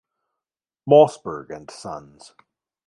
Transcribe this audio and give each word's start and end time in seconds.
Mossberg 0.89 1.51
and 1.51 1.69
Sons. 1.69 2.33